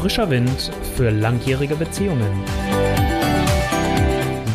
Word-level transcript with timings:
Frischer 0.00 0.30
Wind 0.30 0.70
für 0.94 1.10
langjährige 1.10 1.74
Beziehungen. 1.74 2.44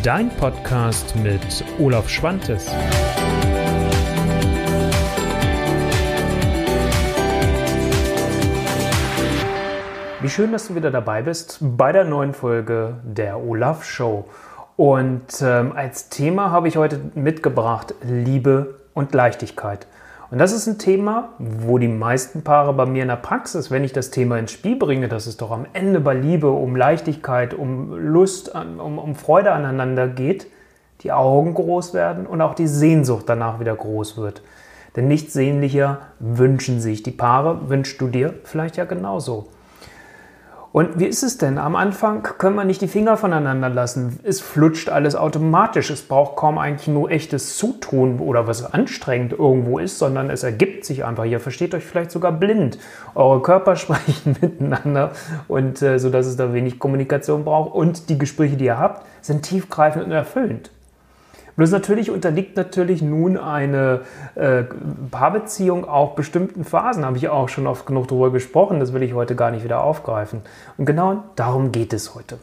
Dein 0.02 0.30
Podcast 0.30 1.18
mit 1.18 1.66
Olaf 1.80 2.08
Schwantes. 2.08 2.72
Wie 10.22 10.30
schön, 10.30 10.54
dass 10.54 10.70
du 10.70 10.76
wieder 10.76 10.92
dabei 10.92 11.22
bist 11.22 11.58
bei 11.60 11.92
der 11.92 12.06
neuen 12.06 12.34
Folge 12.34 12.96
der 13.04 13.38
Olaf 13.38 13.84
Show. 13.84 14.30
Und 14.78 15.42
ähm, 15.42 15.74
als 15.76 16.08
Thema 16.08 16.52
habe 16.52 16.70
ich 16.70 16.78
heute 16.78 17.02
mitgebracht 17.16 17.94
Liebe 18.02 18.80
und 18.94 19.14
Leichtigkeit. 19.14 19.88
Und 20.34 20.40
das 20.40 20.52
ist 20.52 20.66
ein 20.66 20.80
Thema, 20.80 21.30
wo 21.38 21.78
die 21.78 21.88
meisten 21.88 22.42
Paare 22.42 22.74
bei 22.74 22.88
mir 22.88 23.04
in 23.04 23.10
der 23.10 23.18
Praxis, 23.18 23.70
wenn 23.70 23.84
ich 23.84 23.94
das 23.94 24.10
Thema 24.10 24.40
ins 24.40 24.52
Spiel 24.52 24.76
bringe, 24.76 25.08
dass 25.08 25.28
es 25.28 25.38
doch 25.38 25.52
am 25.52 25.68
Ende 25.74 26.00
bei 26.00 26.16
Liebe 26.16 26.50
um 26.50 26.76
Leichtigkeit, 26.76 27.54
um 27.54 27.96
Lust, 27.96 28.52
um, 28.56 28.98
um 28.98 29.14
Freude 29.14 29.52
aneinander 29.52 30.08
geht, 30.08 30.48
die 31.02 31.12
Augen 31.12 31.54
groß 31.54 31.94
werden 31.94 32.26
und 32.26 32.42
auch 32.42 32.56
die 32.56 32.66
Sehnsucht 32.66 33.26
danach 33.28 33.60
wieder 33.60 33.76
groß 33.76 34.18
wird. 34.18 34.42
Denn 34.96 35.08
nichts 35.08 35.34
sehnlicher 35.34 36.00
wünschen 36.18 36.80
sich 36.80 37.04
die 37.04 37.12
Paare, 37.12 37.70
wünschst 37.70 38.02
du 38.02 38.08
dir 38.08 38.34
vielleicht 38.44 38.76
ja 38.78 38.86
genauso. 38.86 39.50
Und 40.74 41.00
wie 41.00 41.06
ist 41.06 41.22
es 41.22 41.38
denn? 41.38 41.60
Am 41.60 41.76
Anfang 41.76 42.24
können 42.24 42.56
wir 42.56 42.64
nicht 42.64 42.82
die 42.82 42.88
Finger 42.88 43.16
voneinander 43.16 43.70
lassen. 43.70 44.20
Es 44.24 44.42
flutscht 44.42 44.90
alles 44.90 45.16
automatisch. 45.16 45.92
Es 45.92 46.02
braucht 46.02 46.36
kaum 46.36 46.58
eigentlich 46.58 46.88
nur 46.88 47.12
echtes 47.12 47.58
Zutun 47.58 48.20
oder 48.20 48.48
was 48.48 48.74
anstrengend 48.74 49.34
irgendwo 49.34 49.78
ist, 49.78 50.00
sondern 50.00 50.32
es 50.32 50.42
ergibt 50.42 50.84
sich 50.84 51.06
einfach. 51.06 51.26
Ihr 51.26 51.40
versteht 51.40 51.76
euch 51.76 51.86
vielleicht 51.86 52.10
sogar 52.10 52.32
blind. 52.32 52.80
Eure 53.14 53.44
Körper 53.44 53.76
sprechen 53.76 54.36
miteinander 54.42 55.12
und 55.48 55.80
äh, 55.84 56.00
so 56.00 56.10
dass 56.10 56.26
es 56.26 56.38
da 56.38 56.56
wenig 56.56 56.80
Kommunikation 56.80 57.44
braucht. 57.44 57.76
Und 57.76 58.10
die 58.10 58.18
Gespräche, 58.18 58.58
die 58.58 58.66
ihr 58.66 58.80
habt, 58.80 59.06
sind 59.22 59.44
tiefgreifend 59.44 60.06
und 60.06 60.12
erfüllend. 60.12 60.72
Bloß 61.56 61.72
natürlich 61.72 62.10
unterliegt 62.10 62.58
natürlich 62.58 63.02
nun 63.02 63.38
eine 63.38 64.02
äh, 64.36 64.64
Paarbeziehung 65.12 65.88
auch 65.88 66.16
bestimmten 66.16 66.64
Phasen, 66.64 67.06
habe 67.06 67.18
ich 67.18 67.30
auch 67.30 67.50
schon 67.50 67.68
oft 67.68 67.86
genug 67.86 68.08
darüber 68.08 68.32
gesprochen, 68.32 68.80
das 68.80 68.94
will 68.94 69.04
ich 69.04 69.14
heute 69.14 69.36
gar 69.36 69.52
nicht 69.52 69.64
wieder 69.64 69.84
aufgreifen. 69.84 70.42
Und 70.78 70.86
genau 70.86 71.24
darum 71.36 71.72
geht 71.72 71.94
es 71.94 72.16
heute. 72.16 72.40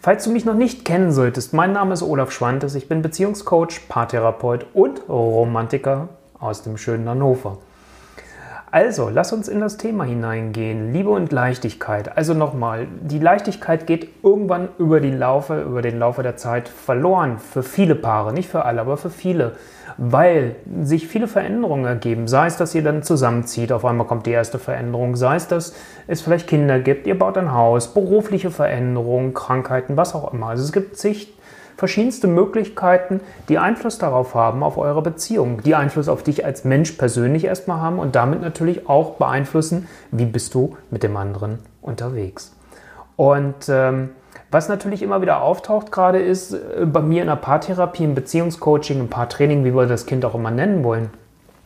Falls 0.00 0.24
du 0.24 0.30
mich 0.30 0.44
noch 0.44 0.54
nicht 0.54 0.84
kennen 0.84 1.12
solltest, 1.12 1.52
mein 1.52 1.72
Name 1.72 1.92
ist 1.94 2.02
Olaf 2.02 2.32
Schwantes, 2.32 2.74
ich 2.74 2.88
bin 2.88 3.02
Beziehungscoach, 3.02 3.88
Paartherapeut 3.88 4.66
und 4.74 5.08
Romantiker 5.08 6.08
aus 6.40 6.62
dem 6.62 6.76
schönen 6.76 7.08
Hannover. 7.08 7.58
Also, 8.74 9.10
lass 9.10 9.34
uns 9.34 9.48
in 9.48 9.60
das 9.60 9.76
Thema 9.76 10.04
hineingehen. 10.04 10.94
Liebe 10.94 11.10
und 11.10 11.30
Leichtigkeit. 11.30 12.16
Also 12.16 12.32
nochmal, 12.32 12.86
die 13.02 13.18
Leichtigkeit 13.18 13.86
geht 13.86 14.08
irgendwann 14.22 14.70
über, 14.78 14.98
die 14.98 15.10
Laufe, 15.10 15.60
über 15.60 15.82
den 15.82 15.98
Laufe 15.98 16.22
der 16.22 16.38
Zeit 16.38 16.70
verloren. 16.70 17.36
Für 17.38 17.62
viele 17.62 17.94
Paare, 17.94 18.32
nicht 18.32 18.48
für 18.48 18.64
alle, 18.64 18.80
aber 18.80 18.96
für 18.96 19.10
viele. 19.10 19.56
Weil 19.98 20.56
sich 20.80 21.06
viele 21.06 21.28
Veränderungen 21.28 21.84
ergeben. 21.84 22.28
Sei 22.28 22.46
es, 22.46 22.56
dass 22.56 22.74
ihr 22.74 22.82
dann 22.82 23.02
zusammenzieht, 23.02 23.72
auf 23.72 23.84
einmal 23.84 24.06
kommt 24.06 24.24
die 24.24 24.30
erste 24.30 24.58
Veränderung. 24.58 25.16
Sei 25.16 25.36
es, 25.36 25.48
dass 25.48 25.74
es 26.06 26.22
vielleicht 26.22 26.48
Kinder 26.48 26.80
gibt, 26.80 27.06
ihr 27.06 27.18
baut 27.18 27.36
ein 27.36 27.52
Haus, 27.52 27.92
berufliche 27.92 28.50
Veränderungen, 28.50 29.34
Krankheiten, 29.34 29.98
was 29.98 30.14
auch 30.14 30.32
immer. 30.32 30.46
Also 30.46 30.64
es 30.64 30.72
gibt 30.72 30.96
sich 30.96 31.34
verschiedenste 31.82 32.28
Möglichkeiten, 32.28 33.18
die 33.48 33.58
Einfluss 33.58 33.98
darauf 33.98 34.36
haben, 34.36 34.62
auf 34.62 34.78
eure 34.78 35.02
Beziehung, 35.02 35.64
die 35.64 35.74
Einfluss 35.74 36.08
auf 36.08 36.22
dich 36.22 36.44
als 36.44 36.62
Mensch 36.62 36.92
persönlich 36.92 37.44
erstmal 37.44 37.80
haben 37.80 37.98
und 37.98 38.14
damit 38.14 38.40
natürlich 38.40 38.88
auch 38.88 39.14
beeinflussen, 39.14 39.88
wie 40.12 40.26
bist 40.26 40.54
du 40.54 40.76
mit 40.92 41.02
dem 41.02 41.16
anderen 41.16 41.58
unterwegs. 41.80 42.54
Und 43.16 43.68
ähm, 43.68 44.10
was 44.52 44.68
natürlich 44.68 45.02
immer 45.02 45.22
wieder 45.22 45.42
auftaucht 45.42 45.90
gerade 45.90 46.20
ist, 46.20 46.52
äh, 46.52 46.86
bei 46.86 47.00
mir 47.00 47.22
in 47.22 47.26
der 47.26 47.34
Paartherapie, 47.34 48.04
im 48.04 48.14
Beziehungscoaching, 48.14 49.00
im 49.00 49.08
Paartraining, 49.08 49.64
wie 49.64 49.74
wir 49.74 49.86
das 49.86 50.06
Kind 50.06 50.24
auch 50.24 50.36
immer 50.36 50.52
nennen 50.52 50.84
wollen. 50.84 51.10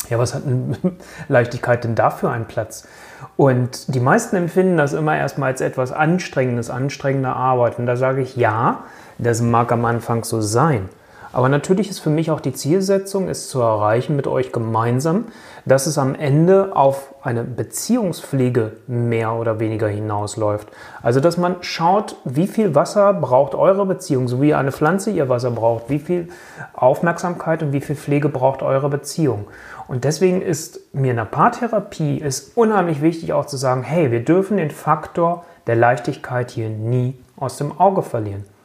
Ja, 0.08 0.18
was 0.18 0.34
hat 0.34 0.46
eine 0.46 0.78
Leichtigkeit 1.28 1.84
denn 1.84 1.94
dafür 1.94 2.30
einen 2.30 2.46
Platz? 2.46 2.88
Und 3.36 3.94
die 3.94 4.00
meisten 4.00 4.36
empfinden 4.36 4.78
das 4.78 4.94
immer 4.94 5.14
erstmal 5.14 5.50
als 5.50 5.60
etwas 5.60 5.92
Anstrengendes, 5.92 6.70
anstrengende 6.70 7.28
Arbeit. 7.28 7.78
Und 7.78 7.84
da 7.84 7.96
sage 7.96 8.22
ich 8.22 8.34
ja, 8.34 8.84
das 9.18 9.40
mag 9.40 9.72
am 9.72 9.84
Anfang 9.84 10.24
so 10.24 10.40
sein. 10.40 10.88
Aber 11.36 11.50
natürlich 11.50 11.90
ist 11.90 11.98
für 11.98 12.08
mich 12.08 12.30
auch 12.30 12.40
die 12.40 12.54
Zielsetzung, 12.54 13.28
es 13.28 13.50
zu 13.50 13.60
erreichen 13.60 14.16
mit 14.16 14.26
euch 14.26 14.52
gemeinsam, 14.52 15.26
dass 15.66 15.86
es 15.86 15.98
am 15.98 16.14
Ende 16.14 16.74
auf 16.74 17.14
eine 17.22 17.44
Beziehungspflege 17.44 18.72
mehr 18.86 19.34
oder 19.34 19.60
weniger 19.60 19.86
hinausläuft. 19.86 20.68
Also, 21.02 21.20
dass 21.20 21.36
man 21.36 21.56
schaut, 21.60 22.16
wie 22.24 22.46
viel 22.46 22.74
Wasser 22.74 23.12
braucht 23.12 23.54
eure 23.54 23.84
Beziehung, 23.84 24.28
so 24.28 24.40
wie 24.40 24.54
eine 24.54 24.72
Pflanze 24.72 25.10
ihr 25.10 25.28
Wasser 25.28 25.50
braucht, 25.50 25.90
wie 25.90 25.98
viel 25.98 26.28
Aufmerksamkeit 26.72 27.62
und 27.62 27.74
wie 27.74 27.82
viel 27.82 27.96
Pflege 27.96 28.30
braucht 28.30 28.62
eure 28.62 28.88
Beziehung. 28.88 29.46
Und 29.88 30.04
deswegen 30.04 30.40
ist 30.40 30.80
mir 30.94 31.10
in 31.10 31.18
der 31.18 31.26
Paartherapie 31.26 32.16
ist 32.16 32.56
unheimlich 32.56 33.02
wichtig 33.02 33.34
auch 33.34 33.44
zu 33.44 33.58
sagen, 33.58 33.82
hey, 33.82 34.10
wir 34.10 34.24
dürfen 34.24 34.56
den 34.56 34.70
Faktor 34.70 35.44
der 35.66 35.76
Leichtigkeit 35.76 36.50
hier 36.50 36.70
nie 36.70 37.18
aus 37.36 37.58
dem 37.58 37.78
Auge 37.78 38.00
verlieren. 38.00 38.55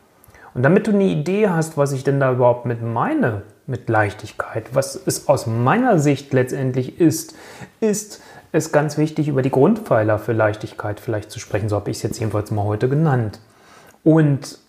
Und 0.53 0.63
damit 0.63 0.87
du 0.87 0.91
eine 0.91 1.05
Idee 1.05 1.47
hast, 1.47 1.77
was 1.77 1.93
ich 1.93 2.03
denn 2.03 2.19
da 2.19 2.31
überhaupt 2.31 2.65
mit 2.65 2.81
meine, 2.81 3.43
mit 3.67 3.87
Leichtigkeit, 3.87 4.73
was 4.73 4.95
es 5.05 5.27
aus 5.27 5.47
meiner 5.47 5.97
Sicht 5.97 6.33
letztendlich 6.33 6.99
ist, 6.99 7.35
ist 7.79 8.21
es 8.51 8.71
ganz 8.71 8.97
wichtig, 8.97 9.29
über 9.29 9.41
die 9.41 9.51
Grundpfeiler 9.51 10.19
für 10.19 10.33
Leichtigkeit 10.33 10.99
vielleicht 10.99 11.31
zu 11.31 11.39
sprechen. 11.39 11.69
So 11.69 11.77
habe 11.77 11.89
ich 11.89 11.97
es 11.97 12.03
jetzt 12.03 12.19
jedenfalls 12.19 12.51
mal 12.51 12.65
heute 12.65 12.89
genannt. 12.89 13.39
Und 14.03 14.59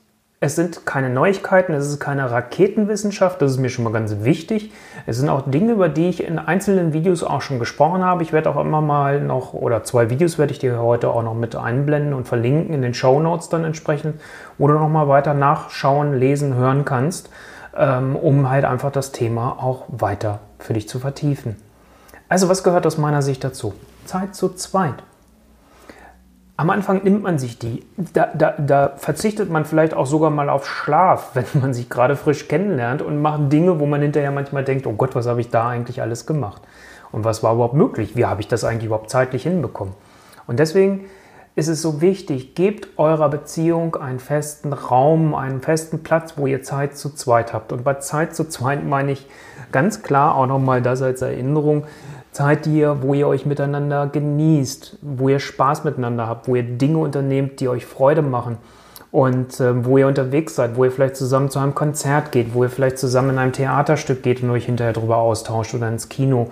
es 0.43 0.57
sind 0.57 0.85
keine 0.85 1.09
Neuigkeiten, 1.09 1.73
es 1.73 1.87
ist 1.87 2.01
keine 2.01 2.29
Raketenwissenschaft, 2.29 3.41
das 3.41 3.53
ist 3.53 3.59
mir 3.59 3.69
schon 3.69 3.85
mal 3.85 3.93
ganz 3.93 4.25
wichtig. 4.25 4.73
Es 5.07 5.19
sind 5.19 5.29
auch 5.29 5.49
Dinge, 5.49 5.71
über 5.71 5.89
die 5.89 6.09
ich 6.09 6.27
in 6.27 6.37
einzelnen 6.41 6.93
Videos 6.93 7.23
auch 7.23 7.43
schon 7.43 7.61
gesprochen 7.61 8.03
habe. 8.03 8.25
Ich 8.25 8.33
werde 8.33 8.51
auch 8.51 8.61
immer 8.61 8.81
mal 8.81 9.21
noch, 9.21 9.55
oder 9.55 9.85
zwei 9.85 10.11
Videos 10.11 10.39
werde 10.39 10.53
ich 10.53 10.59
dir 10.59 10.81
heute 10.81 11.11
auch 11.11 11.23
noch 11.23 11.35
mit 11.35 11.55
einblenden 11.55 12.13
und 12.13 12.27
verlinken 12.27 12.75
in 12.75 12.83
den 12.83 12.93
Show 12.93 13.21
Notes 13.21 13.51
dann 13.51 13.63
entsprechend, 13.63 14.21
wo 14.59 14.67
du 14.67 14.75
nochmal 14.75 15.07
weiter 15.07 15.33
nachschauen, 15.33 16.19
lesen, 16.19 16.57
hören 16.57 16.85
kannst, 16.85 17.31
ähm, 17.77 18.17
um 18.17 18.51
halt 18.51 18.65
einfach 18.65 18.91
das 18.91 19.13
Thema 19.13 19.63
auch 19.63 19.85
weiter 19.91 20.41
für 20.59 20.73
dich 20.73 20.89
zu 20.89 20.99
vertiefen. 20.99 21.55
Also 22.29 22.49
was 22.49 22.65
gehört 22.65 22.85
aus 22.85 22.99
meiner 22.99 23.23
Sicht 23.23 23.45
dazu? 23.45 23.75
Zeit 24.07 24.35
zu 24.35 24.49
zweit. 24.49 25.05
Am 26.63 26.71
Anfang 26.71 27.03
nimmt 27.03 27.25
man 27.25 27.41
sich 27.41 27.59
die. 27.59 27.85
Da, 28.13 28.29
da, 28.33 28.55
da, 28.57 28.93
verzichtet 28.95 29.51
man 29.51 29.65
vielleicht 29.65 29.95
auch 29.95 30.07
sogar 30.07 30.31
mal 30.31 30.49
auf 30.49 30.65
Schlaf, 30.65 31.31
wenn 31.35 31.61
man 31.61 31.75
sich 31.75 31.91
gerade 31.91 32.15
frisch 32.15 32.47
kennenlernt 32.47 33.03
und 33.03 33.21
macht 33.21 33.53
Dinge, 33.53 33.81
wo 33.81 33.87
man 33.87 34.01
hinterher 34.01 34.31
manchmal 34.31 34.63
denkt, 34.63 34.87
oh 34.87 34.93
Gott, 34.93 35.17
was 35.17 35.27
habe 35.27 35.41
ich 35.41 35.51
da 35.51 35.69
eigentlich 35.69 36.03
alles 36.03 36.25
gemacht? 36.25 36.63
Und 37.11 37.25
was 37.25 37.43
war 37.43 37.55
überhaupt 37.55 37.75
möglich? 37.75 38.15
Wie 38.15 38.27
habe 38.27 38.41
ich 38.41 38.47
das 38.47 38.63
eigentlich 38.63 38.85
überhaupt 38.85 39.11
zeitlich 39.11 39.43
hinbekommen? 39.43 39.95
Und 40.47 40.61
deswegen 40.61 41.07
ist 41.57 41.67
es 41.67 41.83
so 41.83 42.01
wichtig, 42.01 42.55
gebt 42.55 42.97
eurer 42.97 43.29
Beziehung 43.29 43.97
einen 43.97 44.21
festen 44.21 44.73
Raum, 44.73 45.35
einen 45.35 45.63
festen 45.63 46.05
Platz, 46.05 46.35
wo 46.37 46.47
ihr 46.47 46.63
Zeit 46.63 46.97
zu 46.97 47.11
zweit 47.11 47.53
habt. 47.53 47.73
Und 47.73 47.83
bei 47.83 47.95
Zeit 47.95 48.37
zu 48.37 48.49
zweit 48.49 48.87
meine 48.87 49.11
ich 49.11 49.27
ganz 49.73 50.05
klar 50.05 50.37
auch 50.37 50.47
nochmal 50.47 50.81
das 50.81 51.03
als 51.03 51.23
Erinnerung, 51.23 51.87
Zeit, 52.33 52.65
die 52.67 52.79
ihr, 52.79 53.03
wo 53.03 53.15
ihr 53.15 53.29
euch 53.29 53.47
miteinander 53.47 54.07
genießt, 54.07 54.99
wo 55.03 55.29
ihr 55.29 55.39
Spaß 55.39 55.85
miteinander 55.85 56.27
habt, 56.27 56.49
wo 56.49 56.57
ihr 56.57 56.63
Dinge 56.63 56.99
unternehmt, 56.99 57.61
die 57.61 57.69
euch 57.69 57.87
Freude 57.87 58.23
machen 58.23 58.57
und 59.11 59.61
äh, 59.61 59.85
wo 59.85 59.99
ihr 59.99 60.09
unterwegs 60.09 60.55
seid, 60.55 60.77
wo 60.77 60.85
ihr 60.85 60.91
vielleicht 60.91 61.17
zusammen 61.17 61.51
zu 61.51 61.59
einem 61.59 61.75
Konzert 61.75 62.33
geht, 62.33 62.55
wo 62.55 62.65
ihr 62.65 62.71
vielleicht 62.71 62.99
zusammen 62.99 63.31
in 63.31 63.39
einem 63.39 63.53
Theaterstück 63.53 64.23
geht 64.23 64.43
und 64.43 64.51
euch 64.51 64.65
hinterher 64.65 64.95
darüber 64.95 65.19
austauscht 65.19 65.75
oder 65.75 65.89
ins 65.89 66.09
Kino 66.09 66.49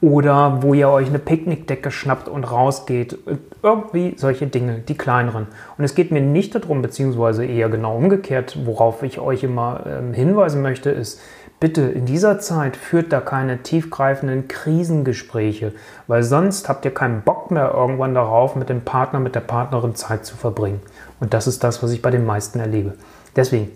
oder 0.00 0.62
wo 0.62 0.74
ihr 0.74 0.88
euch 0.88 1.08
eine 1.08 1.18
Picknickdecke 1.18 1.90
schnappt 1.90 2.28
und 2.28 2.44
rausgeht. 2.44 3.18
Irgendwie 3.62 4.14
solche 4.16 4.46
Dinge, 4.46 4.78
die 4.78 4.96
kleineren. 4.96 5.48
Und 5.76 5.84
es 5.84 5.96
geht 5.96 6.12
mir 6.12 6.20
nicht 6.20 6.54
darum, 6.54 6.82
beziehungsweise 6.82 7.44
eher 7.44 7.68
genau 7.68 7.96
umgekehrt, 7.96 8.58
worauf 8.64 9.02
ich 9.02 9.18
euch 9.18 9.42
immer 9.42 9.84
äh, 9.86 10.14
hinweisen 10.14 10.62
möchte, 10.62 10.90
ist, 10.90 11.20
Bitte 11.58 11.82
in 11.82 12.04
dieser 12.04 12.38
Zeit 12.38 12.76
führt 12.76 13.12
da 13.14 13.20
keine 13.20 13.62
tiefgreifenden 13.62 14.46
Krisengespräche, 14.46 15.72
weil 16.06 16.22
sonst 16.22 16.68
habt 16.68 16.84
ihr 16.84 16.92
keinen 16.92 17.22
Bock 17.22 17.50
mehr 17.50 17.72
irgendwann 17.72 18.14
darauf, 18.14 18.56
mit 18.56 18.68
dem 18.68 18.82
Partner, 18.82 19.20
mit 19.20 19.34
der 19.34 19.40
Partnerin 19.40 19.94
Zeit 19.94 20.26
zu 20.26 20.36
verbringen. 20.36 20.82
Und 21.18 21.32
das 21.32 21.46
ist 21.46 21.64
das, 21.64 21.82
was 21.82 21.92
ich 21.92 22.02
bei 22.02 22.10
den 22.10 22.26
meisten 22.26 22.60
erlebe. 22.60 22.92
Deswegen, 23.36 23.70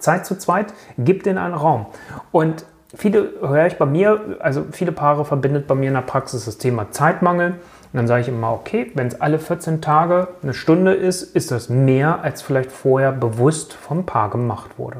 Zeit 0.00 0.26
zu 0.26 0.36
zweit, 0.38 0.74
gibt 0.98 1.28
in 1.28 1.38
einen 1.38 1.54
Raum. 1.54 1.86
Und 2.32 2.64
viele 2.96 3.30
höre 3.40 3.66
ich 3.66 3.78
bei 3.78 3.86
mir, 3.86 4.38
also 4.40 4.64
viele 4.72 4.90
Paare 4.90 5.24
verbindet 5.24 5.68
bei 5.68 5.76
mir 5.76 5.88
in 5.88 5.94
der 5.94 6.00
Praxis 6.00 6.46
das 6.46 6.58
Thema 6.58 6.90
Zeitmangel. 6.90 7.50
Und 7.50 7.96
dann 7.96 8.08
sage 8.08 8.22
ich 8.22 8.28
immer, 8.28 8.52
okay, 8.52 8.90
wenn 8.94 9.06
es 9.06 9.20
alle 9.20 9.38
14 9.38 9.80
Tage 9.80 10.26
eine 10.42 10.52
Stunde 10.52 10.94
ist, 10.94 11.22
ist 11.22 11.52
das 11.52 11.68
mehr, 11.68 12.22
als 12.22 12.42
vielleicht 12.42 12.72
vorher 12.72 13.12
bewusst 13.12 13.72
vom 13.72 14.04
Paar 14.04 14.30
gemacht 14.30 14.78
wurde. 14.78 14.98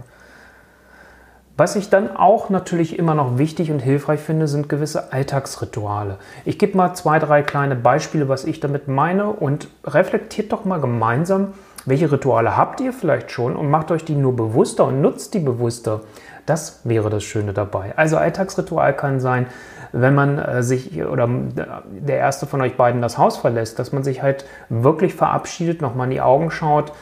Was 1.60 1.76
ich 1.76 1.90
dann 1.90 2.16
auch 2.16 2.48
natürlich 2.48 2.98
immer 2.98 3.14
noch 3.14 3.36
wichtig 3.36 3.70
und 3.70 3.80
hilfreich 3.80 4.20
finde, 4.20 4.48
sind 4.48 4.70
gewisse 4.70 5.12
Alltagsrituale. 5.12 6.16
Ich 6.46 6.58
gebe 6.58 6.74
mal 6.74 6.94
zwei, 6.94 7.18
drei 7.18 7.42
kleine 7.42 7.76
Beispiele, 7.76 8.30
was 8.30 8.46
ich 8.46 8.60
damit 8.60 8.88
meine 8.88 9.26
und 9.26 9.68
reflektiert 9.84 10.52
doch 10.52 10.64
mal 10.64 10.80
gemeinsam, 10.80 11.48
welche 11.84 12.10
Rituale 12.10 12.56
habt 12.56 12.80
ihr 12.80 12.94
vielleicht 12.94 13.30
schon 13.30 13.56
und 13.56 13.68
macht 13.68 13.90
euch 13.90 14.06
die 14.06 14.14
nur 14.14 14.34
bewusster 14.34 14.86
und 14.86 15.02
nutzt 15.02 15.34
die 15.34 15.40
bewusster. 15.40 16.00
Das 16.46 16.80
wäre 16.84 17.10
das 17.10 17.24
Schöne 17.24 17.52
dabei. 17.52 17.92
Also 17.94 18.16
Alltagsritual 18.16 18.96
kann 18.96 19.20
sein, 19.20 19.46
wenn 19.92 20.14
man 20.14 20.38
äh, 20.38 20.62
sich 20.62 21.04
oder 21.04 21.28
der 21.90 22.16
erste 22.16 22.46
von 22.46 22.62
euch 22.62 22.78
beiden 22.78 23.02
das 23.02 23.18
Haus 23.18 23.36
verlässt, 23.36 23.78
dass 23.78 23.92
man 23.92 24.02
sich 24.02 24.22
halt 24.22 24.46
wirklich 24.70 25.12
verabschiedet, 25.12 25.82
nochmal 25.82 26.06
in 26.06 26.12
die 26.12 26.22
Augen 26.22 26.50
schaut, 26.50 26.92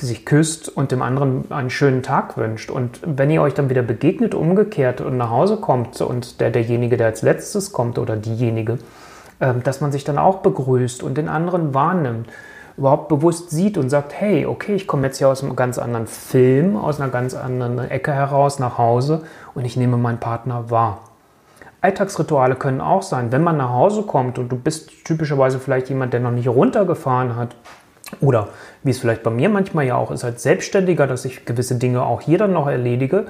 sich 0.00 0.24
küsst 0.24 0.68
und 0.68 0.92
dem 0.92 1.02
anderen 1.02 1.50
einen 1.50 1.70
schönen 1.70 2.02
Tag 2.02 2.36
wünscht. 2.36 2.70
Und 2.70 3.00
wenn 3.04 3.30
ihr 3.30 3.42
euch 3.42 3.54
dann 3.54 3.70
wieder 3.70 3.82
begegnet, 3.82 4.34
umgekehrt 4.34 5.00
und 5.00 5.16
nach 5.16 5.30
Hause 5.30 5.56
kommt 5.56 6.00
und 6.00 6.40
der, 6.40 6.50
derjenige, 6.50 6.96
der 6.96 7.08
als 7.08 7.22
letztes 7.22 7.72
kommt 7.72 7.98
oder 7.98 8.16
diejenige, 8.16 8.78
äh, 9.40 9.54
dass 9.62 9.80
man 9.80 9.90
sich 9.90 10.04
dann 10.04 10.18
auch 10.18 10.38
begrüßt 10.38 11.02
und 11.02 11.18
den 11.18 11.28
anderen 11.28 11.74
wahrnimmt, 11.74 12.28
überhaupt 12.76 13.08
bewusst 13.08 13.50
sieht 13.50 13.78
und 13.78 13.88
sagt, 13.88 14.12
hey, 14.14 14.46
okay, 14.46 14.74
ich 14.74 14.86
komme 14.86 15.06
jetzt 15.06 15.18
hier 15.18 15.28
aus 15.28 15.42
einem 15.42 15.54
ganz 15.54 15.78
anderen 15.78 16.06
Film, 16.06 16.76
aus 16.76 17.00
einer 17.00 17.10
ganz 17.10 17.34
anderen 17.34 17.78
Ecke 17.78 18.12
heraus 18.12 18.58
nach 18.58 18.78
Hause 18.78 19.22
und 19.54 19.64
ich 19.64 19.76
nehme 19.76 19.96
meinen 19.96 20.18
Partner 20.18 20.70
wahr. 20.70 21.00
Alltagsrituale 21.80 22.56
können 22.56 22.80
auch 22.80 23.02
sein, 23.02 23.30
wenn 23.30 23.42
man 23.42 23.58
nach 23.58 23.70
Hause 23.70 24.02
kommt 24.02 24.38
und 24.38 24.48
du 24.48 24.56
bist 24.56 25.04
typischerweise 25.04 25.58
vielleicht 25.58 25.88
jemand, 25.88 26.12
der 26.12 26.20
noch 26.20 26.30
nicht 26.30 26.48
runtergefahren 26.48 27.36
hat 27.36 27.54
oder 28.20 28.48
wie 28.82 28.90
es 28.90 28.98
vielleicht 28.98 29.22
bei 29.22 29.30
mir 29.30 29.48
manchmal 29.48 29.84
ja 29.86 29.96
auch 29.96 30.10
ist 30.10 30.24
als 30.24 30.42
Selbstständiger, 30.42 31.06
dass 31.06 31.24
ich 31.24 31.44
gewisse 31.44 31.76
Dinge 31.76 32.02
auch 32.02 32.20
hier 32.20 32.38
dann 32.38 32.52
noch 32.52 32.66
erledige, 32.66 33.26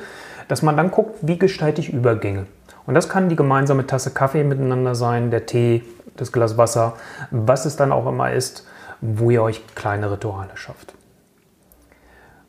dass 0.48 0.62
man 0.62 0.76
dann 0.76 0.90
guckt, 0.90 1.16
wie 1.22 1.38
gestalte 1.38 1.80
ich 1.80 1.92
Übergänge. 1.92 2.46
Und 2.86 2.94
das 2.94 3.08
kann 3.08 3.28
die 3.28 3.36
gemeinsame 3.36 3.86
Tasse 3.86 4.10
Kaffee 4.10 4.44
miteinander 4.44 4.94
sein, 4.94 5.30
der 5.30 5.46
Tee, 5.46 5.82
das 6.16 6.32
Glas 6.32 6.58
Wasser, 6.58 6.94
was 7.30 7.64
es 7.64 7.76
dann 7.76 7.92
auch 7.92 8.06
immer 8.06 8.32
ist, 8.32 8.66
wo 9.00 9.30
ihr 9.30 9.42
euch 9.42 9.62
kleine 9.74 10.10
Rituale 10.10 10.56
schafft. 10.56 10.94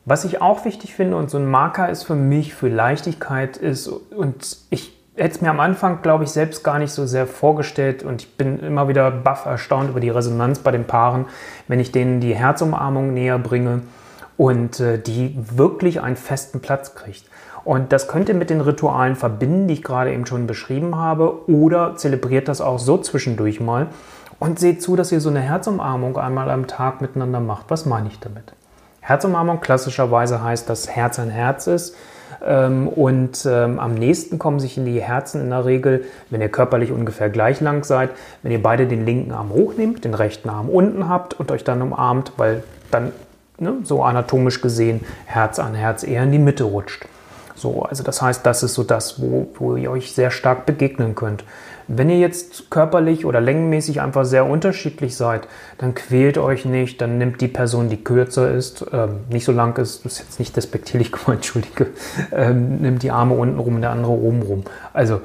Was 0.04 0.24
ich 0.24 0.40
auch 0.40 0.64
wichtig 0.64 0.94
finde 0.94 1.16
und 1.16 1.30
so 1.30 1.38
ein 1.38 1.46
Marker 1.46 1.88
ist 1.88 2.04
für 2.04 2.14
mich 2.14 2.54
für 2.54 2.68
Leichtigkeit 2.68 3.56
ist, 3.56 3.88
und 3.88 4.58
ich 4.70 4.95
hätte 5.16 5.34
es 5.36 5.40
mir 5.40 5.50
am 5.50 5.60
Anfang, 5.60 6.02
glaube 6.02 6.24
ich, 6.24 6.30
selbst 6.30 6.62
gar 6.62 6.78
nicht 6.78 6.92
so 6.92 7.06
sehr 7.06 7.26
vorgestellt 7.26 8.02
und 8.02 8.22
ich 8.22 8.36
bin 8.36 8.58
immer 8.60 8.88
wieder 8.88 9.10
baff 9.10 9.46
erstaunt 9.46 9.90
über 9.90 10.00
die 10.00 10.10
Resonanz 10.10 10.58
bei 10.58 10.70
den 10.70 10.84
Paaren, 10.84 11.26
wenn 11.68 11.80
ich 11.80 11.92
denen 11.92 12.20
die 12.20 12.34
Herzumarmung 12.34 13.14
näher 13.14 13.38
bringe 13.38 13.82
und 14.36 14.80
äh, 14.80 14.98
die 14.98 15.36
wirklich 15.36 16.00
einen 16.00 16.16
festen 16.16 16.60
Platz 16.60 16.94
kriegt. 16.94 17.24
Und 17.64 17.92
das 17.92 18.06
könnt 18.06 18.28
ihr 18.28 18.34
mit 18.34 18.50
den 18.50 18.60
Ritualen 18.60 19.16
verbinden, 19.16 19.66
die 19.66 19.74
ich 19.74 19.82
gerade 19.82 20.12
eben 20.12 20.26
schon 20.26 20.46
beschrieben 20.46 20.96
habe, 20.96 21.50
oder 21.50 21.96
zelebriert 21.96 22.46
das 22.46 22.60
auch 22.60 22.78
so 22.78 22.98
zwischendurch 22.98 23.60
mal 23.60 23.88
und 24.38 24.60
seht 24.60 24.82
zu, 24.82 24.94
dass 24.94 25.10
ihr 25.10 25.20
so 25.20 25.30
eine 25.30 25.40
Herzumarmung 25.40 26.16
einmal 26.16 26.50
am 26.50 26.68
Tag 26.68 27.00
miteinander 27.00 27.40
macht. 27.40 27.66
Was 27.68 27.86
meine 27.86 28.08
ich 28.08 28.20
damit? 28.20 28.52
Herzumarmung 29.00 29.60
klassischerweise 29.60 30.42
heißt, 30.42 30.68
dass 30.68 30.88
Herz 30.88 31.18
ein 31.18 31.30
Herz 31.30 31.66
ist 31.66 31.96
und 32.86 33.46
ähm, 33.46 33.78
am 33.78 33.94
nächsten 33.94 34.38
kommen 34.38 34.60
sich 34.60 34.76
in 34.76 34.84
die 34.84 35.00
Herzen 35.00 35.40
in 35.40 35.50
der 35.50 35.64
Regel, 35.64 36.04
wenn 36.30 36.40
ihr 36.40 36.48
körperlich 36.48 36.92
ungefähr 36.92 37.30
gleich 37.30 37.60
lang 37.60 37.84
seid, 37.84 38.10
wenn 38.42 38.52
ihr 38.52 38.62
beide 38.62 38.86
den 38.86 39.06
linken 39.06 39.32
Arm 39.32 39.50
hochnehmt, 39.50 40.04
den 40.04 40.14
rechten 40.14 40.48
Arm 40.48 40.68
unten 40.68 41.08
habt 41.08 41.34
und 41.34 41.50
euch 41.50 41.64
dann 41.64 41.82
umarmt, 41.82 42.32
weil 42.36 42.62
dann 42.90 43.12
ne, 43.58 43.74
so 43.84 44.02
anatomisch 44.02 44.60
gesehen 44.60 45.00
Herz 45.24 45.58
an 45.58 45.74
Herz 45.74 46.02
eher 46.02 46.22
in 46.22 46.32
die 46.32 46.38
Mitte 46.38 46.64
rutscht. 46.64 47.06
So, 47.56 47.82
also 47.82 48.04
das 48.04 48.22
heißt, 48.22 48.44
das 48.44 48.62
ist 48.62 48.74
so 48.74 48.84
das, 48.84 49.20
wo, 49.20 49.48
wo 49.54 49.76
ihr 49.76 49.90
euch 49.90 50.12
sehr 50.12 50.30
stark 50.30 50.66
begegnen 50.66 51.14
könnt. 51.14 51.42
Wenn 51.88 52.10
ihr 52.10 52.18
jetzt 52.18 52.70
körperlich 52.70 53.24
oder 53.24 53.40
längenmäßig 53.40 54.00
einfach 54.00 54.24
sehr 54.24 54.44
unterschiedlich 54.44 55.16
seid, 55.16 55.48
dann 55.78 55.94
quält 55.94 56.36
euch 56.36 56.64
nicht, 56.64 57.00
dann 57.00 57.16
nimmt 57.16 57.40
die 57.40 57.48
Person, 57.48 57.88
die 57.88 58.02
kürzer 58.02 58.50
ist, 58.50 58.84
ähm, 58.92 59.20
nicht 59.30 59.44
so 59.44 59.52
lang 59.52 59.78
ist, 59.78 60.04
das 60.04 60.14
ist 60.14 60.18
jetzt 60.18 60.38
nicht 60.38 60.56
despektierlich 60.56 61.12
gemeint, 61.12 61.38
entschuldige, 61.38 61.88
ähm, 62.32 62.78
nimmt 62.78 63.02
die 63.02 63.10
Arme 63.10 63.34
unten 63.34 63.58
rum, 63.58 63.80
der 63.80 63.90
andere 63.90 64.12
oben 64.12 64.42
rum. 64.42 64.64
Also 64.92 65.20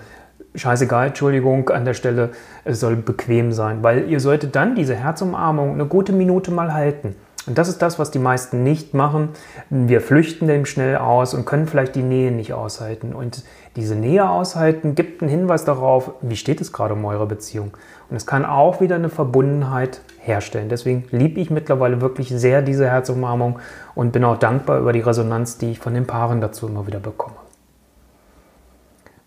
scheißegal, 0.55 1.07
Entschuldigung, 1.07 1.69
an 1.69 1.83
der 1.83 1.95
Stelle, 1.95 2.29
es 2.63 2.79
soll 2.79 2.95
bequem 2.95 3.51
sein, 3.51 3.83
weil 3.83 4.09
ihr 4.09 4.19
solltet 4.19 4.55
dann 4.55 4.75
diese 4.75 4.95
Herzumarmung 4.95 5.73
eine 5.73 5.85
gute 5.85 6.13
Minute 6.13 6.51
mal 6.51 6.73
halten. 6.73 7.15
Und 7.47 7.57
das 7.57 7.67
ist 7.67 7.81
das, 7.81 7.97
was 7.97 8.11
die 8.11 8.19
meisten 8.19 8.63
nicht 8.63 8.93
machen. 8.93 9.29
Wir 9.69 10.01
flüchten 10.01 10.47
dem 10.47 10.65
schnell 10.65 10.97
aus 10.97 11.33
und 11.33 11.45
können 11.45 11.67
vielleicht 11.67 11.95
die 11.95 12.03
Nähe 12.03 12.31
nicht 12.31 12.53
aushalten. 12.53 13.13
Und 13.13 13.43
diese 13.75 13.95
Nähe 13.95 14.29
aushalten 14.29 14.93
gibt 14.93 15.21
einen 15.21 15.31
Hinweis 15.31 15.65
darauf, 15.65 16.11
wie 16.21 16.35
steht 16.35 16.61
es 16.61 16.71
gerade 16.71 16.93
um 16.93 17.03
eure 17.03 17.25
Beziehung. 17.25 17.71
Und 18.09 18.15
es 18.15 18.27
kann 18.27 18.45
auch 18.45 18.79
wieder 18.79 18.95
eine 18.95 19.09
Verbundenheit 19.09 20.01
herstellen. 20.19 20.69
Deswegen 20.69 21.05
liebe 21.11 21.39
ich 21.39 21.49
mittlerweile 21.49 21.99
wirklich 21.99 22.29
sehr 22.29 22.61
diese 22.61 22.87
Herzumarmung 22.87 23.59
und 23.95 24.11
bin 24.11 24.23
auch 24.23 24.37
dankbar 24.37 24.79
über 24.79 24.93
die 24.93 24.99
Resonanz, 24.99 25.57
die 25.57 25.71
ich 25.71 25.79
von 25.79 25.95
den 25.95 26.05
Paaren 26.05 26.41
dazu 26.41 26.67
immer 26.67 26.85
wieder 26.85 26.99
bekomme. 26.99 27.35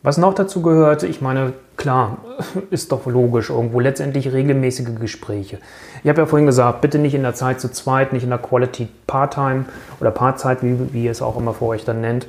Was 0.05 0.19
noch 0.19 0.34
dazu 0.34 0.62
gehört, 0.62 1.02
ich 1.02 1.20
meine, 1.20 1.55
klar, 1.84 2.16
ist 2.70 2.92
doch 2.92 3.04
logisch 3.04 3.50
irgendwo, 3.50 3.78
letztendlich 3.78 4.32
regelmäßige 4.32 4.98
Gespräche. 4.98 5.58
Ich 6.02 6.08
habe 6.08 6.22
ja 6.22 6.26
vorhin 6.26 6.46
gesagt, 6.46 6.81
bitte 6.81 6.98
nicht 6.98 7.14
in 7.14 7.22
der 7.22 7.34
Zeit 7.34 7.60
zu 7.60 7.70
zweit, 7.70 8.14
nicht 8.14 8.25
in 8.25 8.31
der 8.31 8.38
Quality 8.38 8.88
Part-Time 9.06 9.66
oder 10.00 10.10
Part-Zeit, 10.10 10.62
wie, 10.62 10.94
wie 10.94 11.04
ihr 11.04 11.10
es 11.10 11.20
auch 11.20 11.36
immer 11.36 11.52
vor 11.52 11.69
euch 11.69 11.84
dann 11.84 12.00
nennt. 12.00 12.26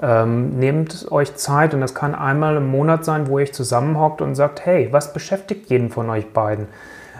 Ähm, 0.00 0.56
nehmt 0.60 1.10
euch 1.10 1.34
Zeit 1.34 1.74
und 1.74 1.80
das 1.80 1.96
kann 1.96 2.14
einmal 2.14 2.56
im 2.56 2.68
Monat 2.68 3.04
sein, 3.04 3.26
wo 3.26 3.40
ihr 3.40 3.42
euch 3.42 3.52
zusammenhockt 3.52 4.20
und 4.20 4.36
sagt, 4.36 4.64
hey, 4.64 4.88
was 4.92 5.12
beschäftigt 5.12 5.68
jeden 5.68 5.90
von 5.90 6.08
euch 6.08 6.32
beiden? 6.32 6.68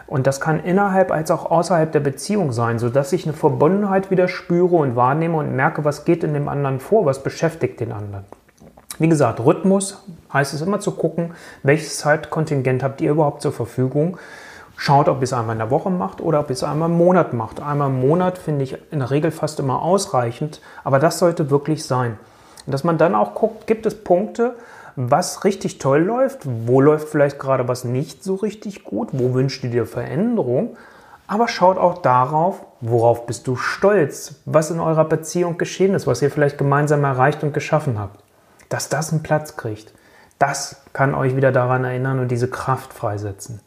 Und 0.06 0.28
das 0.28 0.40
kann 0.40 0.62
innerhalb 0.62 1.10
als 1.10 1.32
auch 1.32 1.50
außerhalb 1.50 1.90
der 1.90 2.00
Beziehung 2.00 2.52
sein, 2.52 2.78
sodass 2.78 3.12
ich 3.12 3.26
eine 3.26 3.34
Verbundenheit 3.34 4.12
wieder 4.12 4.28
spüre 4.28 4.76
und 4.76 4.94
wahrnehme 4.94 5.36
und 5.36 5.56
merke, 5.56 5.84
was 5.84 6.04
geht 6.04 6.22
in 6.22 6.32
dem 6.32 6.48
anderen 6.48 6.78
vor, 6.78 7.06
was 7.06 7.24
beschäftigt 7.24 7.80
den 7.80 7.90
anderen. 7.90 8.24
Wie 8.98 9.08
gesagt, 9.08 9.40
Rhythmus 9.40 10.02
heißt 10.32 10.52
es 10.52 10.60
immer 10.60 10.78
zu 10.78 10.90
gucken, 10.92 11.32
welches 11.62 11.98
Zeitkontingent 11.98 12.82
habt 12.82 13.00
ihr 13.00 13.12
überhaupt 13.12 13.40
zur 13.40 13.52
Verfügung. 13.52 14.18
Schaut, 14.76 15.08
ob 15.08 15.18
ihr 15.18 15.22
es 15.22 15.32
einmal 15.32 15.54
in 15.54 15.60
der 15.60 15.70
Woche 15.70 15.90
macht 15.90 16.20
oder 16.20 16.40
ob 16.40 16.50
ihr 16.50 16.54
es 16.54 16.62
einmal 16.62 16.90
im 16.90 16.98
Monat 16.98 17.32
macht. 17.32 17.60
Einmal 17.60 17.88
im 17.88 18.00
Monat 18.00 18.36
finde 18.36 18.64
ich 18.64 18.76
in 18.90 18.98
der 18.98 19.10
Regel 19.10 19.30
fast 19.30 19.60
immer 19.60 19.80
ausreichend, 19.80 20.60
aber 20.84 20.98
das 20.98 21.18
sollte 21.18 21.50
wirklich 21.50 21.84
sein. 21.84 22.18
Und 22.66 22.72
dass 22.72 22.84
man 22.84 22.98
dann 22.98 23.14
auch 23.14 23.34
guckt, 23.34 23.66
gibt 23.66 23.86
es 23.86 23.94
Punkte, 23.94 24.56
was 24.94 25.44
richtig 25.44 25.78
toll 25.78 26.00
läuft, 26.00 26.40
wo 26.44 26.82
läuft 26.82 27.08
vielleicht 27.08 27.38
gerade 27.38 27.68
was 27.68 27.84
nicht 27.84 28.22
so 28.22 28.34
richtig 28.34 28.84
gut, 28.84 29.08
wo 29.12 29.32
wünscht 29.32 29.64
ihr 29.64 29.70
dir 29.70 29.86
Veränderung, 29.86 30.76
aber 31.26 31.48
schaut 31.48 31.78
auch 31.78 31.98
darauf, 32.02 32.60
worauf 32.82 33.24
bist 33.24 33.46
du 33.46 33.56
stolz, 33.56 34.34
was 34.44 34.70
in 34.70 34.80
eurer 34.80 35.06
Beziehung 35.06 35.56
geschehen 35.56 35.94
ist, 35.94 36.06
was 36.06 36.20
ihr 36.20 36.30
vielleicht 36.30 36.58
gemeinsam 36.58 37.04
erreicht 37.04 37.42
und 37.42 37.54
geschaffen 37.54 37.98
habt 37.98 38.21
dass 38.72 38.88
das 38.88 39.12
einen 39.12 39.22
Platz 39.22 39.56
kriegt. 39.56 39.92
Das 40.38 40.82
kann 40.92 41.14
euch 41.14 41.36
wieder 41.36 41.52
daran 41.52 41.84
erinnern 41.84 42.18
und 42.18 42.28
diese 42.28 42.48
Kraft 42.48 42.92
freisetzen. 42.92 43.60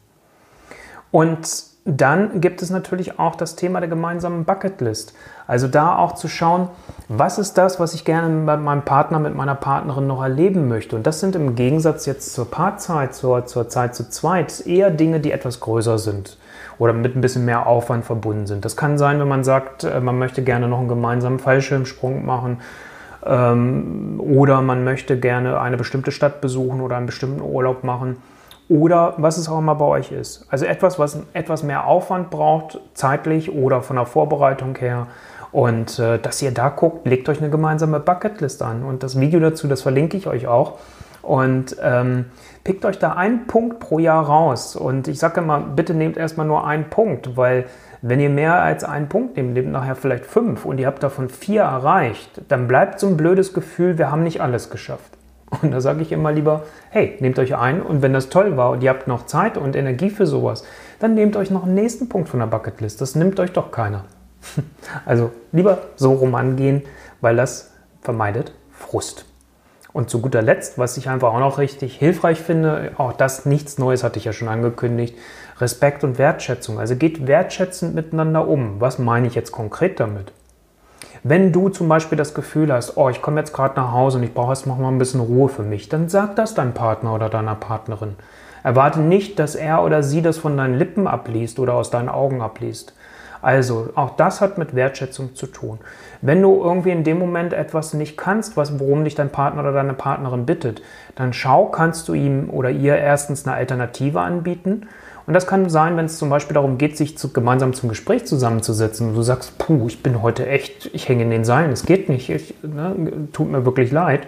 Und 1.10 1.48
dann 1.84 2.40
gibt 2.40 2.62
es 2.62 2.70
natürlich 2.70 3.20
auch 3.20 3.36
das 3.36 3.54
Thema 3.54 3.78
der 3.78 3.88
gemeinsamen 3.88 4.44
Bucketlist. 4.44 5.14
Also 5.46 5.68
da 5.68 5.96
auch 5.96 6.16
zu 6.16 6.26
schauen, 6.26 6.68
was 7.08 7.38
ist 7.38 7.56
das, 7.56 7.78
was 7.78 7.94
ich 7.94 8.04
gerne 8.04 8.28
mit 8.28 8.60
meinem 8.60 8.82
Partner, 8.82 9.20
mit 9.20 9.36
meiner 9.36 9.54
Partnerin 9.54 10.08
noch 10.08 10.20
erleben 10.20 10.66
möchte. 10.66 10.96
Und 10.96 11.06
das 11.06 11.20
sind 11.20 11.36
im 11.36 11.54
Gegensatz 11.54 12.04
jetzt 12.04 12.34
zur 12.34 12.50
Paarzeit, 12.50 13.14
zur, 13.14 13.46
zur 13.46 13.68
Zeit 13.68 13.94
zu 13.94 14.10
zweit, 14.10 14.66
eher 14.66 14.90
Dinge, 14.90 15.20
die 15.20 15.30
etwas 15.30 15.60
größer 15.60 15.98
sind 15.98 16.38
oder 16.78 16.92
mit 16.92 17.14
ein 17.14 17.20
bisschen 17.20 17.44
mehr 17.44 17.66
Aufwand 17.66 18.04
verbunden 18.04 18.48
sind. 18.48 18.64
Das 18.64 18.76
kann 18.76 18.98
sein, 18.98 19.20
wenn 19.20 19.28
man 19.28 19.44
sagt, 19.44 19.84
äh, 19.84 20.00
man 20.00 20.18
möchte 20.18 20.42
gerne 20.42 20.66
noch 20.66 20.80
einen 20.80 20.88
gemeinsamen 20.88 21.38
Fallschirmsprung 21.38 22.26
machen 22.26 22.58
oder 23.26 24.62
man 24.62 24.84
möchte 24.84 25.18
gerne 25.18 25.60
eine 25.60 25.76
bestimmte 25.76 26.12
Stadt 26.12 26.40
besuchen 26.40 26.80
oder 26.80 26.96
einen 26.96 27.06
bestimmten 27.06 27.40
Urlaub 27.40 27.82
machen 27.84 28.16
oder 28.68 29.14
was 29.18 29.38
es 29.38 29.48
auch 29.48 29.58
immer 29.58 29.76
bei 29.76 29.84
euch 29.84 30.12
ist. 30.12 30.46
Also 30.50 30.64
etwas, 30.64 30.98
was 30.98 31.20
etwas 31.32 31.62
mehr 31.62 31.86
Aufwand 31.86 32.30
braucht, 32.30 32.80
zeitlich 32.94 33.52
oder 33.52 33.80
von 33.82 33.96
der 33.96 34.06
Vorbereitung 34.06 34.76
her. 34.76 35.06
Und 35.52 35.98
äh, 35.98 36.18
dass 36.18 36.42
ihr 36.42 36.52
da 36.52 36.68
guckt, 36.68 37.06
legt 37.06 37.28
euch 37.28 37.40
eine 37.40 37.50
gemeinsame 37.50 38.00
Bucketlist 38.00 38.62
an. 38.62 38.82
Und 38.82 39.02
das 39.02 39.18
Video 39.20 39.38
dazu, 39.40 39.68
das 39.68 39.82
verlinke 39.82 40.16
ich 40.16 40.26
euch 40.26 40.48
auch. 40.48 40.74
Und 41.22 41.76
ähm, 41.82 42.26
pickt 42.64 42.84
euch 42.84 42.98
da 42.98 43.12
einen 43.12 43.46
Punkt 43.46 43.78
pro 43.78 43.98
Jahr 43.98 44.26
raus. 44.26 44.74
Und 44.76 45.08
ich 45.08 45.18
sage 45.18 45.40
immer, 45.40 45.60
bitte 45.60 45.94
nehmt 45.94 46.16
erstmal 46.16 46.46
nur 46.46 46.66
einen 46.66 46.90
Punkt, 46.90 47.36
weil 47.36 47.66
wenn 48.08 48.20
ihr 48.20 48.30
mehr 48.30 48.62
als 48.62 48.84
einen 48.84 49.08
Punkt 49.08 49.36
nehmt, 49.36 49.54
nehmt 49.54 49.72
nachher 49.72 49.96
vielleicht 49.96 50.26
fünf 50.26 50.64
und 50.64 50.78
ihr 50.78 50.86
habt 50.86 51.02
davon 51.02 51.28
vier 51.28 51.62
erreicht, 51.62 52.42
dann 52.48 52.68
bleibt 52.68 53.00
so 53.00 53.06
ein 53.08 53.16
blödes 53.16 53.52
Gefühl, 53.52 53.98
wir 53.98 54.10
haben 54.10 54.22
nicht 54.22 54.40
alles 54.40 54.70
geschafft. 54.70 55.16
Und 55.62 55.72
da 55.72 55.80
sage 55.80 56.02
ich 56.02 56.12
immer 56.12 56.32
lieber, 56.32 56.64
hey, 56.90 57.16
nehmt 57.20 57.38
euch 57.38 57.56
ein 57.56 57.80
und 57.82 58.02
wenn 58.02 58.12
das 58.12 58.28
toll 58.28 58.56
war 58.56 58.70
und 58.70 58.82
ihr 58.82 58.90
habt 58.90 59.08
noch 59.08 59.26
Zeit 59.26 59.56
und 59.56 59.76
Energie 59.76 60.10
für 60.10 60.26
sowas, 60.26 60.64
dann 60.98 61.14
nehmt 61.14 61.36
euch 61.36 61.50
noch 61.50 61.64
einen 61.64 61.74
nächsten 61.74 62.08
Punkt 62.08 62.28
von 62.28 62.40
der 62.40 62.46
Bucketlist. 62.46 63.00
Das 63.00 63.14
nimmt 63.14 63.40
euch 63.40 63.52
doch 63.52 63.70
keiner. 63.70 64.04
Also 65.04 65.32
lieber 65.52 65.78
so 65.96 66.12
rum 66.12 66.34
angehen, 66.34 66.82
weil 67.20 67.36
das 67.36 67.72
vermeidet 68.02 68.52
Frust. 68.70 69.24
Und 69.92 70.10
zu 70.10 70.20
guter 70.20 70.42
Letzt, 70.42 70.78
was 70.78 70.96
ich 70.96 71.08
einfach 71.08 71.32
auch 71.32 71.40
noch 71.40 71.58
richtig 71.58 71.96
hilfreich 71.96 72.38
finde, 72.38 72.92
auch 72.98 73.14
das 73.14 73.46
nichts 73.46 73.78
Neues 73.78 74.04
hatte 74.04 74.18
ich 74.18 74.26
ja 74.26 74.32
schon 74.32 74.48
angekündigt, 74.48 75.16
Respekt 75.60 76.04
und 76.04 76.18
Wertschätzung. 76.18 76.78
Also 76.78 76.96
geht 76.96 77.26
wertschätzend 77.26 77.94
miteinander 77.94 78.46
um. 78.46 78.80
Was 78.80 78.98
meine 78.98 79.26
ich 79.26 79.34
jetzt 79.34 79.52
konkret 79.52 80.00
damit? 80.00 80.32
Wenn 81.22 81.52
du 81.52 81.70
zum 81.70 81.88
Beispiel 81.88 82.18
das 82.18 82.34
Gefühl 82.34 82.72
hast, 82.72 82.96
oh, 82.96 83.08
ich 83.08 83.22
komme 83.22 83.40
jetzt 83.40 83.52
gerade 83.52 83.74
nach 83.76 83.92
Hause 83.92 84.18
und 84.18 84.24
ich 84.24 84.34
brauche 84.34 84.50
erst 84.50 84.66
mal 84.66 84.78
ein 84.84 84.98
bisschen 84.98 85.20
Ruhe 85.20 85.48
für 85.48 85.62
mich, 85.62 85.88
dann 85.88 86.08
sag 86.08 86.36
das 86.36 86.54
deinem 86.54 86.72
Partner 86.72 87.14
oder 87.14 87.28
deiner 87.28 87.54
Partnerin. 87.54 88.16
Erwarte 88.62 89.00
nicht, 89.00 89.38
dass 89.38 89.54
er 89.54 89.82
oder 89.82 90.02
sie 90.02 90.22
das 90.22 90.38
von 90.38 90.56
deinen 90.56 90.74
Lippen 90.74 91.06
abliest 91.06 91.58
oder 91.58 91.74
aus 91.74 91.90
deinen 91.90 92.08
Augen 92.08 92.42
abliest. 92.42 92.94
Also, 93.42 93.90
auch 93.94 94.16
das 94.16 94.40
hat 94.40 94.58
mit 94.58 94.74
Wertschätzung 94.74 95.34
zu 95.34 95.46
tun. 95.46 95.78
Wenn 96.20 96.42
du 96.42 96.62
irgendwie 96.62 96.90
in 96.90 97.04
dem 97.04 97.18
Moment 97.18 97.52
etwas 97.52 97.94
nicht 97.94 98.16
kannst, 98.16 98.56
was, 98.56 98.80
worum 98.80 99.04
dich 99.04 99.14
dein 99.14 99.30
Partner 99.30 99.62
oder 99.62 99.72
deine 99.72 99.94
Partnerin 99.94 100.46
bittet, 100.46 100.82
dann 101.14 101.32
schau, 101.32 101.66
kannst 101.66 102.08
du 102.08 102.14
ihm 102.14 102.50
oder 102.50 102.70
ihr 102.70 102.96
erstens 102.96 103.46
eine 103.46 103.56
Alternative 103.56 104.20
anbieten. 104.20 104.88
Und 105.26 105.34
das 105.34 105.46
kann 105.46 105.68
sein, 105.68 105.96
wenn 105.96 106.06
es 106.06 106.18
zum 106.18 106.30
Beispiel 106.30 106.54
darum 106.54 106.78
geht, 106.78 106.96
sich 106.96 107.18
zu, 107.18 107.32
gemeinsam 107.32 107.72
zum 107.72 107.88
Gespräch 107.88 108.26
zusammenzusetzen 108.26 109.08
und 109.08 109.16
du 109.16 109.22
sagst, 109.22 109.58
puh, 109.58 109.88
ich 109.88 110.02
bin 110.02 110.22
heute 110.22 110.46
echt, 110.46 110.90
ich 110.92 111.08
hänge 111.08 111.24
in 111.24 111.30
den 111.30 111.44
Seilen, 111.44 111.72
es 111.72 111.84
geht 111.84 112.08
nicht, 112.08 112.30
ich, 112.30 112.54
ne, 112.62 112.94
tut 113.32 113.50
mir 113.50 113.64
wirklich 113.64 113.90
leid. 113.90 114.26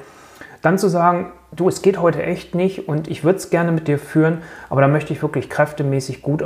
Dann 0.61 0.76
zu 0.76 0.88
sagen, 0.88 1.26
du, 1.52 1.69
es 1.69 1.83
geht 1.83 2.00
heute 2.00 2.23
echt 2.23 2.57
nicht 2.57 2.88
und 2.88 3.07
ich 3.07 3.23
würde 3.23 3.38
es 3.38 3.50
gerne 3.50 3.71
mit 3.71 3.87
dir 3.87 3.99
führen, 3.99 4.38
aber 4.71 4.81
da 4.81 4.88
möchte 4.88 5.12
ich 5.12 5.23
wirklich 5.23 5.49
kräftemäßig 5.49 6.21
gut 6.21 6.45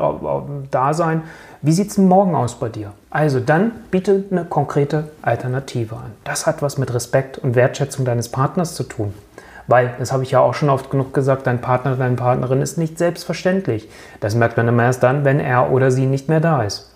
da 0.70 0.92
sein. 0.92 1.22
Wie 1.62 1.72
sieht 1.72 1.90
es 1.90 1.96
morgen 1.96 2.34
aus 2.34 2.58
bei 2.58 2.68
dir? 2.68 2.92
Also 3.08 3.40
dann 3.40 3.72
biete 3.90 4.24
eine 4.30 4.44
konkrete 4.44 5.08
Alternative 5.22 5.96
an. 5.96 6.12
Das 6.24 6.46
hat 6.46 6.60
was 6.60 6.76
mit 6.76 6.92
Respekt 6.92 7.38
und 7.38 7.54
Wertschätzung 7.54 8.04
deines 8.04 8.28
Partners 8.28 8.74
zu 8.74 8.82
tun. 8.82 9.14
Weil, 9.72 9.94
das 9.98 10.12
habe 10.12 10.22
ich 10.22 10.30
ja 10.30 10.40
auch 10.40 10.52
schon 10.52 10.68
oft 10.68 10.90
genug 10.90 11.14
gesagt, 11.14 11.46
dein 11.46 11.62
Partner, 11.62 11.96
deine 11.96 12.16
Partnerin 12.16 12.60
ist 12.60 12.76
nicht 12.76 12.98
selbstverständlich. 12.98 13.88
Das 14.20 14.34
merkt 14.34 14.58
man 14.58 14.68
immer 14.68 14.82
erst 14.82 15.02
dann, 15.02 15.24
wenn 15.24 15.40
er 15.40 15.72
oder 15.72 15.90
sie 15.90 16.04
nicht 16.04 16.28
mehr 16.28 16.40
da 16.40 16.62
ist. 16.62 16.94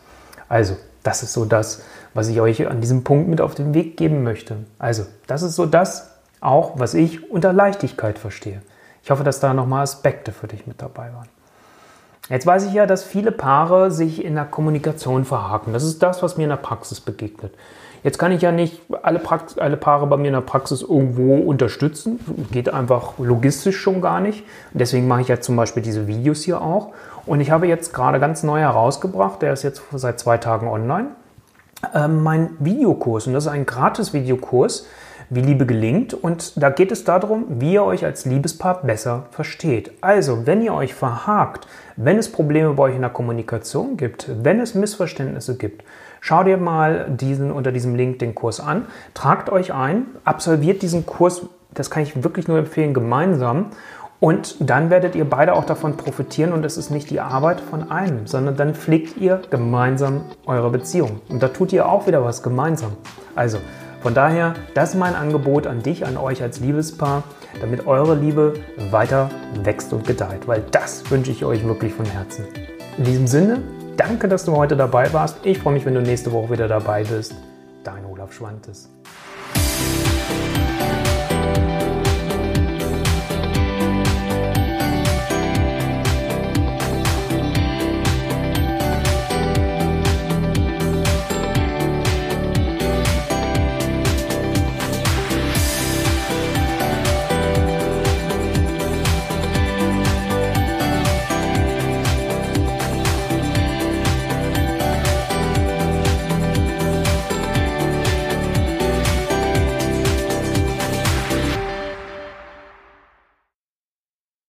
Also, 0.50 0.76
das 1.02 1.22
ist 1.22 1.32
so 1.32 1.46
das, 1.46 1.84
was 2.12 2.28
ich 2.28 2.38
euch 2.38 2.68
an 2.68 2.82
diesem 2.82 3.02
Punkt 3.02 3.28
mit 3.28 3.40
auf 3.40 3.54
den 3.54 3.72
Weg 3.72 3.96
geben 3.96 4.22
möchte. 4.22 4.58
Also, 4.78 5.06
das 5.26 5.40
ist 5.40 5.56
so 5.56 5.64
das, 5.64 6.18
auch 6.42 6.78
was 6.78 6.92
ich 6.92 7.30
unter 7.30 7.54
Leichtigkeit 7.54 8.18
verstehe. 8.18 8.60
Ich 9.02 9.10
hoffe, 9.10 9.24
dass 9.24 9.40
da 9.40 9.54
nochmal 9.54 9.82
Aspekte 9.82 10.30
für 10.30 10.46
dich 10.46 10.66
mit 10.66 10.82
dabei 10.82 11.14
waren. 11.14 11.28
Jetzt 12.28 12.46
weiß 12.46 12.66
ich 12.66 12.72
ja, 12.72 12.86
dass 12.86 13.04
viele 13.04 13.30
Paare 13.30 13.90
sich 13.90 14.24
in 14.24 14.34
der 14.34 14.44
Kommunikation 14.44 15.24
verhaken. 15.24 15.72
Das 15.72 15.84
ist 15.84 16.02
das, 16.02 16.22
was 16.22 16.36
mir 16.36 16.44
in 16.44 16.50
der 16.50 16.56
Praxis 16.56 17.00
begegnet. 17.00 17.52
Jetzt 18.02 18.18
kann 18.18 18.30
ich 18.30 18.42
ja 18.42 18.52
nicht 18.52 18.82
alle, 19.02 19.18
Prax 19.18 19.58
alle 19.58 19.76
Paare 19.76 20.06
bei 20.06 20.16
mir 20.16 20.28
in 20.28 20.34
der 20.34 20.40
Praxis 20.40 20.82
irgendwo 20.82 21.36
unterstützen. 21.36 22.20
Geht 22.52 22.68
einfach 22.68 23.18
logistisch 23.18 23.76
schon 23.76 24.00
gar 24.00 24.20
nicht. 24.20 24.44
deswegen 24.72 25.08
mache 25.08 25.22
ich 25.22 25.28
ja 25.28 25.40
zum 25.40 25.56
Beispiel 25.56 25.82
diese 25.82 26.06
Videos 26.06 26.42
hier 26.42 26.60
auch. 26.60 26.92
Und 27.26 27.40
ich 27.40 27.50
habe 27.50 27.66
jetzt 27.66 27.92
gerade 27.92 28.20
ganz 28.20 28.42
neu 28.42 28.60
herausgebracht, 28.60 29.42
der 29.42 29.52
ist 29.52 29.64
jetzt 29.64 29.82
seit 29.92 30.20
zwei 30.20 30.38
Tagen 30.38 30.68
online, 30.68 31.08
äh, 31.94 32.06
mein 32.06 32.50
Videokurs. 32.60 33.26
Und 33.26 33.32
das 33.32 33.46
ist 33.46 33.50
ein 33.50 33.66
gratis 33.66 34.12
Videokurs, 34.12 34.86
wie 35.30 35.40
Liebe 35.40 35.66
gelingt. 35.66 36.14
Und 36.14 36.60
da 36.62 36.70
geht 36.70 36.92
es 36.92 37.04
darum, 37.04 37.46
wie 37.60 37.74
ihr 37.74 37.84
euch 37.84 38.04
als 38.04 38.24
Liebespaar 38.24 38.82
besser 38.82 39.26
versteht. 39.30 39.92
Also, 40.00 40.46
wenn 40.46 40.62
ihr 40.62 40.74
euch 40.74 40.94
verhakt, 40.94 41.66
wenn 41.96 42.18
es 42.18 42.30
Probleme 42.30 42.74
bei 42.74 42.84
euch 42.84 42.94
in 42.94 43.00
der 43.00 43.10
Kommunikation 43.10 43.96
gibt, 43.96 44.30
wenn 44.42 44.60
es 44.60 44.74
Missverständnisse 44.74 45.56
gibt, 45.56 45.84
schaut 46.20 46.46
ihr 46.46 46.58
mal 46.58 47.06
diesen, 47.08 47.52
unter 47.52 47.72
diesem 47.72 47.94
Link 47.94 48.18
den 48.18 48.34
Kurs 48.34 48.60
an, 48.60 48.86
tragt 49.14 49.50
euch 49.50 49.72
ein, 49.72 50.06
absolviert 50.24 50.82
diesen 50.82 51.06
Kurs, 51.06 51.42
das 51.72 51.90
kann 51.90 52.02
ich 52.02 52.22
wirklich 52.22 52.48
nur 52.48 52.58
empfehlen, 52.58 52.94
gemeinsam. 52.94 53.66
Und 54.18 54.56
dann 54.60 54.88
werdet 54.88 55.14
ihr 55.14 55.28
beide 55.28 55.52
auch 55.52 55.64
davon 55.64 55.98
profitieren 55.98 56.54
und 56.54 56.64
es 56.64 56.78
ist 56.78 56.90
nicht 56.90 57.10
die 57.10 57.20
Arbeit 57.20 57.60
von 57.60 57.90
einem, 57.90 58.26
sondern 58.26 58.56
dann 58.56 58.74
pflegt 58.74 59.18
ihr 59.18 59.42
gemeinsam 59.50 60.22
eure 60.46 60.70
Beziehung. 60.70 61.20
Und 61.28 61.42
da 61.42 61.48
tut 61.48 61.72
ihr 61.72 61.86
auch 61.86 62.06
wieder 62.06 62.24
was 62.24 62.42
gemeinsam. 62.42 62.92
Also, 63.34 63.58
von 64.06 64.14
daher, 64.14 64.54
das 64.72 64.90
ist 64.90 64.94
mein 64.94 65.16
Angebot 65.16 65.66
an 65.66 65.82
dich, 65.82 66.06
an 66.06 66.16
euch 66.16 66.40
als 66.40 66.60
Liebespaar, 66.60 67.24
damit 67.60 67.88
eure 67.88 68.14
Liebe 68.14 68.54
weiter 68.92 69.30
wächst 69.64 69.92
und 69.92 70.06
gedeiht, 70.06 70.46
weil 70.46 70.62
das 70.70 71.10
wünsche 71.10 71.32
ich 71.32 71.44
euch 71.44 71.66
wirklich 71.66 71.92
von 71.92 72.06
Herzen. 72.06 72.44
In 72.98 73.02
diesem 73.02 73.26
Sinne, 73.26 73.62
danke, 73.96 74.28
dass 74.28 74.44
du 74.44 74.54
heute 74.54 74.76
dabei 74.76 75.12
warst. 75.12 75.44
Ich 75.44 75.58
freue 75.58 75.74
mich, 75.74 75.86
wenn 75.86 75.94
du 75.94 76.02
nächste 76.02 76.30
Woche 76.30 76.52
wieder 76.52 76.68
dabei 76.68 77.02
bist. 77.02 77.34
Dein 77.82 78.04
Olaf 78.04 78.32
Schwantes. 78.32 78.95